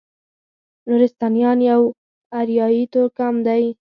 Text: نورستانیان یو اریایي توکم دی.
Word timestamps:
نورستانیان 0.87 1.59
یو 1.69 1.81
اریایي 2.39 2.83
توکم 2.93 3.35
دی. 3.45 3.63